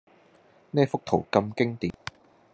[0.71, 1.93] 呢幅圖咁經典